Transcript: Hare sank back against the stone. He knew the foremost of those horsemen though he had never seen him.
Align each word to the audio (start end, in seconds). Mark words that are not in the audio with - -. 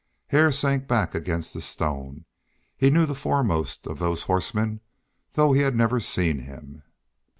Hare 0.29 0.51
sank 0.51 0.87
back 0.87 1.13
against 1.13 1.53
the 1.53 1.61
stone. 1.61 2.25
He 2.75 2.89
knew 2.89 3.05
the 3.05 3.13
foremost 3.13 3.85
of 3.85 3.99
those 3.99 4.23
horsemen 4.23 4.81
though 5.33 5.53
he 5.53 5.61
had 5.61 5.75
never 5.75 5.99
seen 5.99 6.39
him. 6.39 6.81